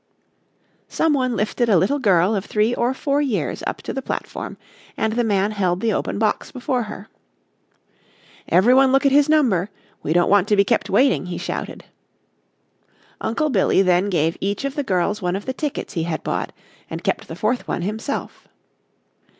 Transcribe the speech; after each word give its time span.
Some 0.87 1.13
one 1.13 1.35
lifted 1.35 1.69
a 1.69 1.77
little 1.77 1.99
girl 1.99 2.33
of 2.33 2.45
three 2.45 2.73
or 2.73 2.91
four 2.91 3.21
years 3.21 3.61
up 3.67 3.83
to 3.83 3.93
the 3.93 4.01
platform 4.01 4.57
and 4.97 5.13
the 5.13 5.23
man 5.23 5.51
held 5.51 5.79
the 5.79 5.93
open 5.93 6.17
box 6.17 6.51
before 6.51 6.81
her. 6.85 7.07
"Everyone 8.49 8.91
look 8.91 9.05
at 9.05 9.11
his 9.11 9.29
number 9.29 9.69
we 10.01 10.11
don't 10.11 10.27
want 10.27 10.47
to 10.47 10.55
be 10.55 10.63
kept 10.63 10.89
waiting," 10.89 11.27
he 11.27 11.37
shouted. 11.37 11.85
Uncle 13.21 13.51
Billy 13.51 13.83
then 13.83 14.09
gave 14.09 14.35
each 14.41 14.65
of 14.65 14.73
the 14.73 14.81
girls 14.81 15.21
one 15.21 15.35
of 15.35 15.45
the 15.45 15.53
tickets 15.53 15.93
he 15.93 16.01
had 16.01 16.23
bought 16.23 16.51
and 16.89 17.03
kept 17.03 17.27
the 17.27 17.35
fourth 17.35 17.67
one 17.67 17.83
himself. 17.83 18.47